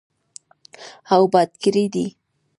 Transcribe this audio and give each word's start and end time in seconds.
او 1.13 1.21
اباد 1.27 1.49
کړی 1.63 1.85
دی. 1.93 2.07